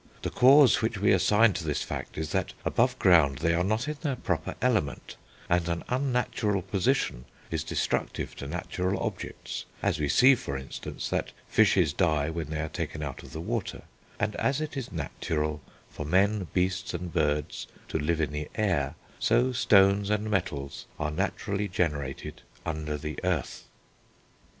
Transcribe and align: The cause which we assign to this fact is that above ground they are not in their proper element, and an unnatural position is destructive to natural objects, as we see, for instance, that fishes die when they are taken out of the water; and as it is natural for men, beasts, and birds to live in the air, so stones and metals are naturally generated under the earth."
The 0.23 0.31
cause 0.31 0.81
which 0.81 0.97
we 0.97 1.11
assign 1.11 1.53
to 1.53 1.63
this 1.63 1.83
fact 1.83 2.17
is 2.17 2.31
that 2.31 2.53
above 2.65 2.97
ground 2.97 3.37
they 3.37 3.53
are 3.53 3.63
not 3.63 3.87
in 3.87 3.97
their 4.01 4.15
proper 4.15 4.55
element, 4.59 5.15
and 5.47 5.69
an 5.69 5.83
unnatural 5.89 6.63
position 6.63 7.25
is 7.51 7.63
destructive 7.63 8.35
to 8.37 8.47
natural 8.47 8.99
objects, 8.99 9.65
as 9.83 9.99
we 9.99 10.09
see, 10.09 10.33
for 10.33 10.57
instance, 10.57 11.07
that 11.09 11.33
fishes 11.47 11.93
die 11.93 12.31
when 12.31 12.49
they 12.49 12.61
are 12.61 12.67
taken 12.69 13.03
out 13.03 13.21
of 13.21 13.31
the 13.31 13.39
water; 13.41 13.83
and 14.19 14.35
as 14.37 14.59
it 14.59 14.75
is 14.75 14.91
natural 14.91 15.61
for 15.87 16.03
men, 16.03 16.47
beasts, 16.51 16.95
and 16.95 17.13
birds 17.13 17.67
to 17.87 17.99
live 17.99 18.19
in 18.19 18.31
the 18.31 18.49
air, 18.55 18.95
so 19.19 19.51
stones 19.51 20.09
and 20.09 20.31
metals 20.31 20.87
are 20.97 21.11
naturally 21.11 21.67
generated 21.67 22.41
under 22.65 22.97
the 22.97 23.19
earth." 23.23 23.65